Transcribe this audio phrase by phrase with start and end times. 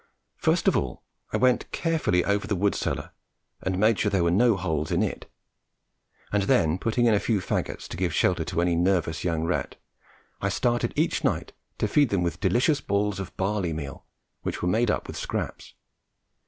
[0.37, 3.11] First of all I went carefully over the wood cellar
[3.61, 5.29] and made sure there were no holes in it;
[6.31, 9.75] and then, putting in a few faggots to give shelter to any nervous young rat,
[10.41, 14.03] I started each night to feed them with delicious balls of barley meal,
[14.41, 15.75] which were made up with scraps.